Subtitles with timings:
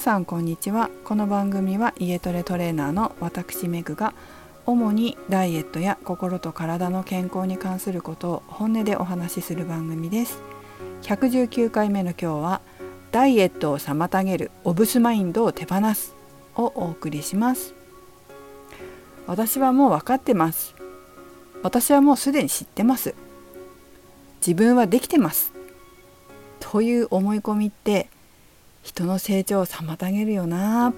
[0.00, 0.88] 皆さんこんにちは。
[1.04, 4.14] この番組は家トレトレーナーの私メグが
[4.64, 10.40] 主にダイエットや心と体の健康に関することを本音でお話しする番組です。
[11.02, 12.62] 119回目の今日は
[13.12, 16.14] ダイエットを妨げるオブスマインドを手放す
[16.56, 17.74] をお送りします。
[19.26, 20.74] 私はもう分かってます。
[21.62, 23.14] 私はもうすでに知ってます。
[24.40, 25.52] 自分はできてます。
[26.58, 28.08] という思い込みって
[28.82, 30.92] 人の成長を妨げるよな。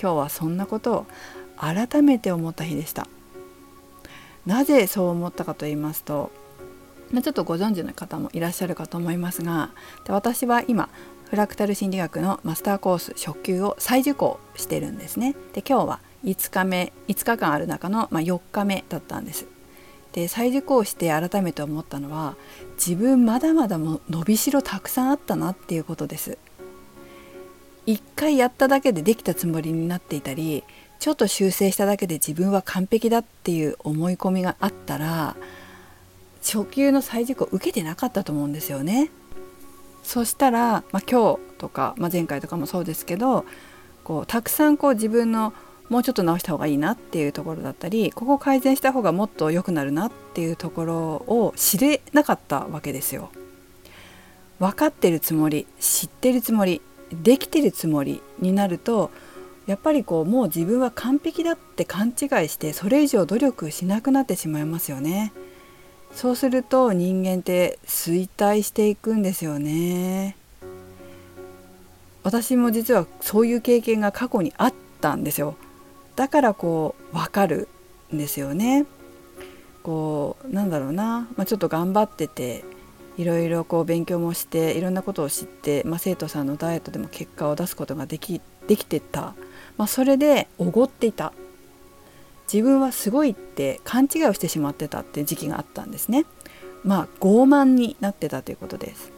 [0.00, 1.06] 今日はそんなことを
[1.56, 3.08] 改めて思った日でした。
[4.48, 6.30] なぜそう思ったかと言いますと
[7.12, 9.70] ちょっとご存知の方もいらっしゃるかと思いますが
[10.08, 10.88] 私は今
[11.28, 15.36] フラクタル心理学のマスターコース初級を再受講してるんですね。
[15.52, 19.46] で今日は5日目5日間ある中の、まあ、4日目だったんです。
[20.18, 22.34] で再受講して改めて思ったのは
[22.74, 26.38] 自分まだまだも伸びしろたくさんあったなっていうことです
[27.86, 30.64] 一回やっただけでできたつもりになっていたり
[30.98, 35.36] ちょっと修正しただけで自分は完璧だっていう思い込みがあったら
[36.42, 39.10] 初級の再受講受けてなかったと思うんですよね。
[40.02, 43.44] そしたら、まあ、今日とか、まあ、前回とかもそうですけど
[44.04, 45.52] こうたくさんこう自分の
[45.88, 53.30] もうちょっと直した方がいいなっていうところだったりここ改善した方がもっと良くなるなっていうところを知れなかったわけですよ。
[54.58, 59.10] 分かってるつもり知ってるつもりできてるつもりになると
[59.66, 65.32] やっぱりこうもう自分は完璧だって勘違いしてそれ以上努力しなくなってしまいますよね。
[66.14, 70.36] そうすると人間って衰退していくんですよね。
[72.24, 75.56] 私も実はそういう経験が過去にあったんですよ。
[76.18, 77.68] だからこう分かる
[78.12, 78.86] んですよね。
[79.84, 82.64] こうなんだろうな、まあ、ちょっと頑張ってて
[83.16, 89.36] いろいろこう勉強もしていろんなことを知って、まあ、生徒さんのダイエットでも結果を出すことができできてた、
[89.76, 91.32] まあ、それでおごっていた
[92.52, 96.26] 自分はすごいって勘違いをしてしまってたっていう時期があったんですね。
[96.82, 99.12] まあ傲慢になってたということです。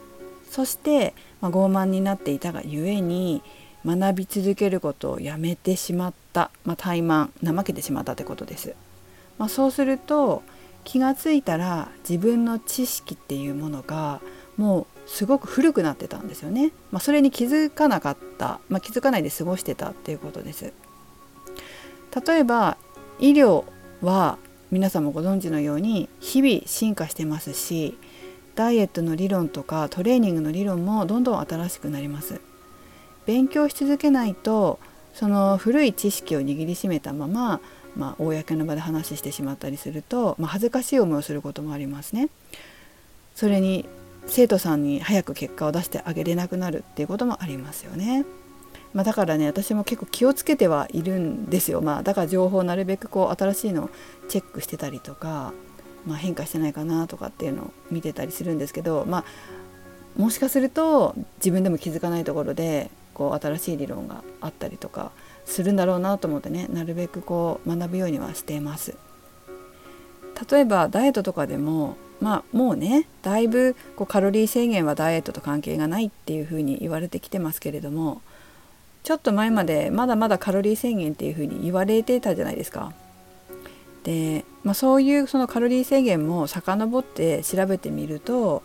[0.51, 3.41] そして、まあ、傲慢になっていたがゆえに
[3.85, 8.75] 学び続けることをやめてしまった、まあ、怠慢怠けてしまったということです。
[9.37, 10.43] まあ、そうすると
[10.83, 14.21] 気がついたら自分の知識っていうものが
[14.57, 16.71] もうすごく古くなってたんですよね。
[16.91, 20.73] まあ、それに気づかなかった、まあ、気づかないで過ごしてたっていうことです。
[22.25, 22.77] 例えば
[23.19, 23.65] 医療
[24.01, 24.37] は
[24.71, 27.97] 皆さんもご存知のように日々進化してますし
[28.55, 32.41] ダイエットの理論とかトレーニングの理論もどんどん新しくなります。
[33.25, 34.79] 勉強し続けないと
[35.13, 37.59] その古い知識を握りしめたまま
[37.95, 42.29] まあ、公の場で話してしまったりすると、まあ、恥ずかしい思いをすることもありますね。
[43.35, 43.87] それに
[44.27, 48.25] 生徒さんに早く結果を出してあげれなくなるっていうこともありますよね。
[48.93, 51.81] まあ、だからね私も結構気をつけてはいるんですよ。
[51.81, 53.89] まあ、だから情報をなるべくこう新しいのを
[54.29, 55.53] チェックしてたりとか、
[56.05, 59.23] まあ、変化してないかなとかっていうのを見てたりするんですけど、まあ、
[60.17, 65.11] もしかすると自分でも気づかないところでこう新しい理論があったりとか
[65.45, 68.95] するんだろうなと思ってねなるべくこう学ぶようにはしています。
[70.49, 78.21] 例えばダイエットとかでもまあもうねだいぶこうカロリー制限はダイエットと関係がないっていうふうに言われてきてますけれども
[79.03, 82.93] ちょっと前までまだまだカロリー制限っていうふうに言われてたじゃないですか。
[84.03, 88.63] で、まあ、そういうそのカロリー制限も遡って調べてみると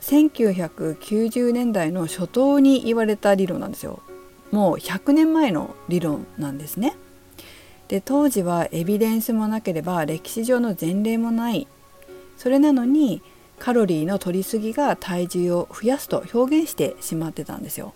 [0.00, 4.00] 1990年代の初頭に言われた理論なんですよ。
[4.50, 6.96] もう100年前の理論なんですね。
[7.88, 11.66] で当時はエビデンスもなければ歴史上の前例もない
[12.36, 13.20] それなのに
[13.58, 17.92] カロリーの摂りすぎが体重を増やすと表現してしまってたんですよ。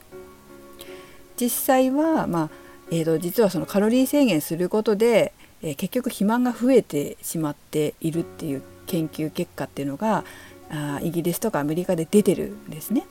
[1.40, 2.50] 実際は、まあ
[2.90, 5.32] えーと、実はそのカロリー制限することで、
[5.62, 10.24] えー、結局肥満が増えてしまっているっていう研究結果っていうのが
[10.74, 13.06] あイギリスとかアメリカで出てるんですね。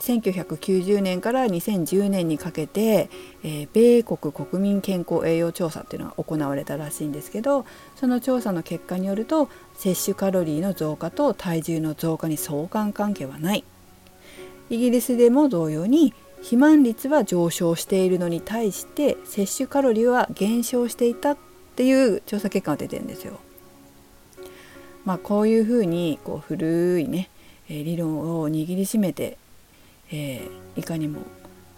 [0.00, 3.10] 1990年から2010年にかけて、
[3.42, 7.66] えー、米国国民健康栄養調査っていうのが行われたらしいんですけど
[7.96, 13.64] その調査の結果によると摂取カロリーの増加と体重の増加に相関関係はない
[14.70, 21.38] イギリスでも同様に肥満率は上昇しているのに対して摂取カロリーは減少していたっ
[21.74, 23.40] ていう調査結果が出てるんですよ。
[25.08, 27.30] まあ、こういうふうにこう古いね
[27.68, 29.38] 理論を握りしめて
[30.10, 31.20] えー、いかにも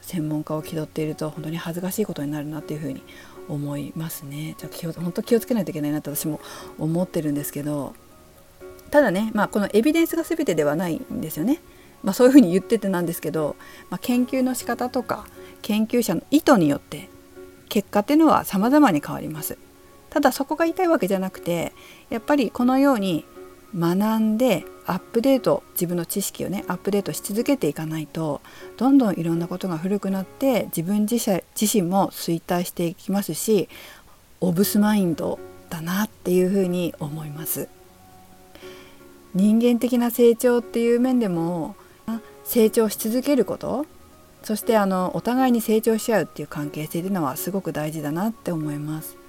[0.02, 3.02] 専門家を気取っていると本当に恥ずかしいことになるなっていうふうに
[3.48, 4.54] 思いますね。
[4.58, 6.40] じゃ気を本当気をつけないといけないなって私も
[6.78, 7.94] 思ってるんですけど
[8.90, 11.60] ただね、まあ、このエビデンスが全てではないんですよね。
[12.02, 13.56] まあ、そういうふうに言っててなんですけど、
[13.90, 15.26] まあ、研究の仕方とか
[15.60, 17.10] 研究者の意図によって
[17.68, 19.58] 結果っていうのは様々に変わります
[20.10, 21.72] ただそこが言いわけじゃなくて
[22.10, 23.24] やっぱりこのように
[23.76, 28.40] 学んでアップデート自分の知識をねアップデートし続けていかないと
[28.76, 33.68] どんどんいろんなことが古くなって自分自身も衰退していきますし
[34.40, 37.68] オブスマインドだなっていうふうに思います。
[39.32, 41.76] 人間的な成長っていう面でも
[42.42, 43.86] 成長し続けること
[44.42, 49.19] そしてあのお互いに成長し合うっていう関係性っていうのはすごく大事だなって思います。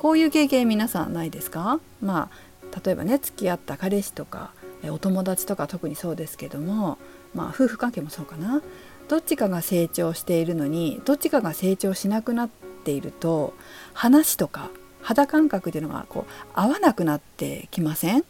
[0.00, 1.78] こういう経験皆さんないですか？
[2.00, 4.52] まあ例えばね付き合った彼氏とか
[4.84, 6.96] お友達とか特にそうですけども
[7.34, 8.62] まあ夫婦関係もそうかな。
[9.08, 12.48] どっちかが成長しているのにどっちかが成長しなくなっ
[12.82, 13.52] ていると
[13.92, 14.70] 話とか
[15.02, 18.24] 肌感覚っていうのがこう合わなくなってきません？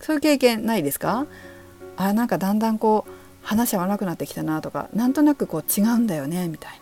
[0.00, 1.26] そういう経験ないですか？
[1.96, 3.12] あなんかだんだんこう
[3.46, 6.72] 話合わなくなってきたなとかなんとなくこう違うんだよねみたい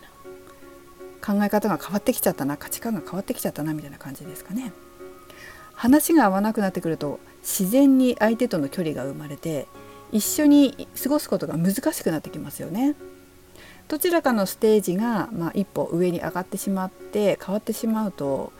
[1.21, 4.73] 考え方が変わってきちゃったな価値観が変わってきちゃったなみたいな感じですかね。
[5.73, 9.67] 話が合わなくなってくると自然に相手との距離が生まれて
[10.11, 12.95] 一緒に過ごすことが難しくなってきますよね。
[13.87, 18.53] どちらかのステージが、まあ、一歩上に上がってしまって変わってしまうと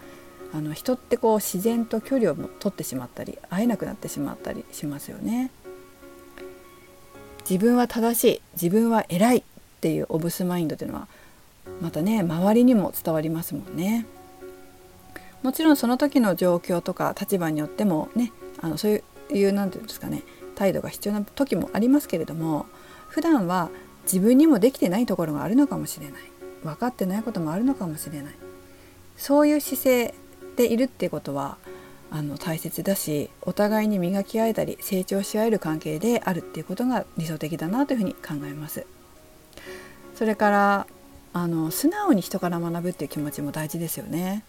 [0.54, 5.52] あの人ってこう自然と距離を取ってしまったり会えなくなってしまったりしますよね。
[7.50, 9.44] 自分は正しい自分は偉いっ
[9.80, 11.08] ていうオブスマインドというのは
[11.82, 14.06] またね周りにも伝わりますもんね。
[15.44, 18.32] もちろんその時の状況とか立場によってもね
[18.62, 20.24] あのそういう何て言うんですかね
[20.56, 22.68] 態度が必要な時もありますけれども
[23.08, 23.72] 普段は
[24.04, 26.22] 自分にもできてないところがあるのかもしれない
[26.64, 28.36] 分かってないこともあるのかもしれない
[29.18, 30.14] そういう姿勢
[30.56, 31.58] でいるっていうことは
[32.12, 38.86] あの大切だしお互いに磨き合えたり成長し合える関係であるっていうことが理想的だなというふうに考えます。
[40.16, 40.88] それから
[41.34, 44.44] あの素直に人から学ぶっていう気持ちも大事ですよね。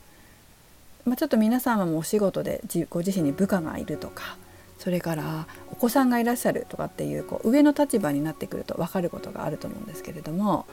[1.05, 4.37] まあ、ちょっと皆様もお仕事でご自身に部下がいるとか
[4.79, 10.65] それからお子さんがいらっしゃるとかっていうこう上の立場になってくると分かることがあると思うんですけれども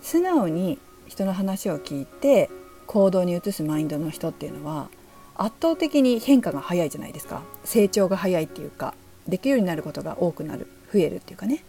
[0.00, 2.50] 素直に人の話を聞いて
[2.86, 4.88] 行動に移すマインドの人っていうのは
[5.36, 8.94] 圧倒的に変化が早いじゃないですか成長が早いっていうか
[9.26, 11.64] できるようになることが多くなる増えるっていうかね、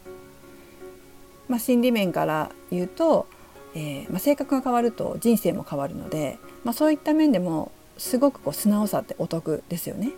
[1.47, 3.27] まあ、心理面から言うと、
[3.75, 10.11] えー、まあ、性格が変わると人生も変わるので、まあ、そういった面でもすごくこう素直さってお得ですよね。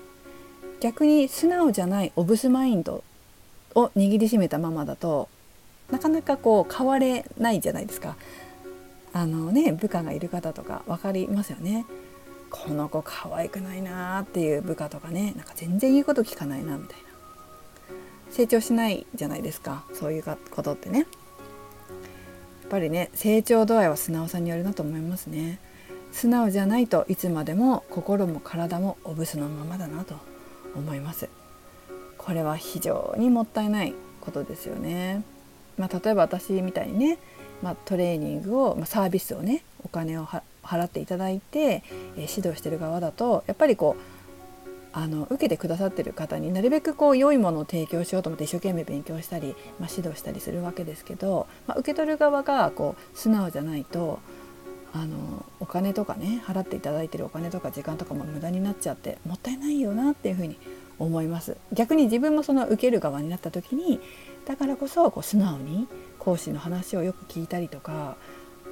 [0.80, 3.04] 逆に素直じゃないオブスマインド
[3.76, 5.30] を握りしめたままだと
[5.92, 8.16] なかなかこう変われないじゃないですか。
[9.14, 11.86] あのね部下がいる方とか分かりますよね。
[12.50, 17.06] この子可愛くないなっていう部下とかねなんか全然言うこと聞かないなみたいな
[18.30, 21.08] 成長しないじゃないですかそういうことってね
[22.72, 25.60] ぱりね成長度合いは素直さによるなと思いますね。
[26.14, 30.16] 素直じゃないといつまでも心も体もおぶすのままだなと
[30.76, 31.30] 思います。
[32.18, 35.24] これは非常にもったいないことですよね。
[35.78, 37.18] まあ、例えば私みたいにね、
[37.62, 44.21] まあ、トレーニングを、まあ、サービスをねお金を払っていただいて、えー、指導してる側だとやっぱりこう
[44.94, 54.20] あの受けてくださってる方になるべくこう良いものを提供しようと思って一生懸命勉強したり、まあ、指導したりするわけですけど、まあ、受け取る側がこう素直じゃないと
[54.94, 60.58] あのお金とかね払っていただいてるお金とか時間とかも無駄になっちゃってもったいないよなっていうふうに
[61.00, 61.58] 思います。
[61.72, 64.02] 逆に自分もその受ける側になった時に
[64.46, 65.88] だからこそこう素直に
[66.20, 68.18] 講師の話をよく聞いたりとか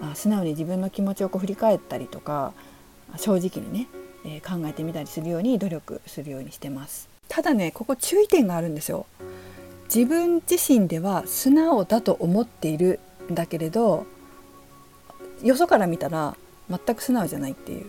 [0.02, 2.54] あ素直に自分の気持ちをこう振り返ったりとか
[3.18, 3.88] 正直にね、
[4.26, 7.10] えー、考えてみたりするように努力するようにしてます。
[7.28, 9.06] ただねここ注意点があるんですよ。
[9.94, 13.00] 自分自身では素直だと思っている
[13.32, 14.06] んだけれど
[15.42, 16.38] よそから見たら
[16.70, 17.86] 全く素直じゃないっていう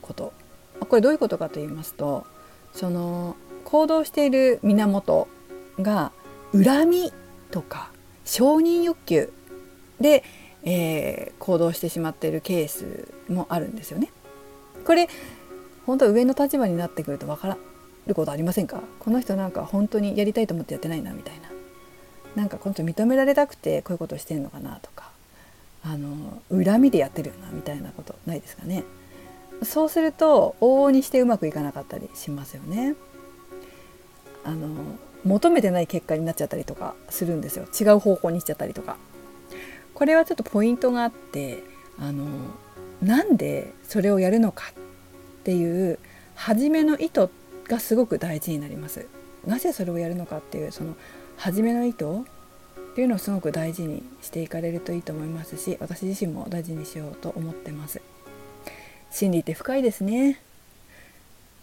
[0.00, 0.32] こと。
[0.80, 2.26] これどういうことかと言いますと
[2.72, 5.28] その行動している源
[5.80, 6.12] が
[6.52, 7.12] 恨み
[7.50, 7.90] とか
[8.24, 9.32] 承認欲求
[10.00, 10.24] で
[10.64, 14.10] えー、行動してしまっているケースもあるんですよね。
[14.84, 15.08] これ
[15.86, 17.58] 本当上の立場になってくると分から
[18.06, 18.82] ることありませんか？
[18.98, 21.48] この人なんか本当にやりたいと思ってやってないなみたいな。
[22.36, 25.12] なんか本当認められたくてこういうことしてんのかなとか。
[25.86, 28.84] あの恨みでやってるよなみたいなことないですかね？
[29.62, 32.94] そうすると往々にしてうまくいかなかったりしますよね。
[34.44, 34.68] あの
[35.24, 37.66] 求めてない結果になっちゃったりとかするんですよ。
[37.78, 38.96] 違う方向にしちゃったりとか。
[39.92, 41.62] これはちょっとポイントがあって
[41.98, 42.26] あの
[43.02, 44.74] なんでそれをやるのかっ
[45.44, 45.98] ていう
[46.34, 47.28] 初めの意図
[47.68, 49.06] がすごく大事になります。
[49.46, 50.94] なぜそれをやるのかっていうその
[51.36, 52.04] 初めの意図
[52.92, 58.00] っていうのをすごく大事にしていかれるといいと思いますし私自身も大事にしようと思ってます。
[59.10, 60.40] 心理って深いですね。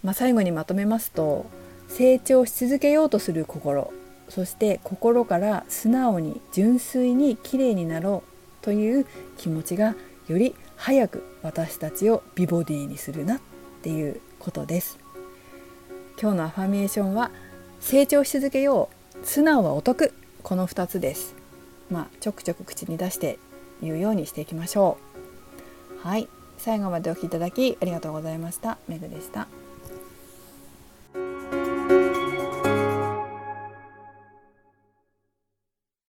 [0.03, 1.45] まあ、最後にまとめますと
[1.87, 3.91] 成長し続けようとする心。
[4.29, 9.05] そして心から素直に純粋にきれいになろうという
[9.37, 9.95] 気持ちが
[10.27, 13.41] より早く私たちを美ボディにするな。
[13.81, 14.99] っていうことです。
[16.21, 17.31] 今日のアファメーションは
[17.79, 18.89] 成長し続けよ
[19.23, 21.33] う素直はお得この2つです。
[21.89, 23.39] まあちょくちょく口に出して
[23.81, 24.99] 言うようにしていきましょ
[26.03, 26.07] う。
[26.07, 26.27] はい。
[26.59, 28.77] 最後までお聴きいただきありがとうございました。
[28.87, 29.47] めぐでした。